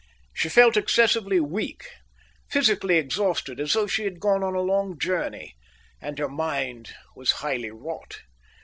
[0.33, 1.85] She felt excessively weak,
[2.49, 5.53] physically exhausted as though she had gone a long journey,
[6.01, 8.17] and her mind was highly wrought.